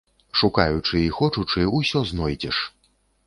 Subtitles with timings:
[0.39, 2.65] Шукаючы і хочучы, усё знойдзеш.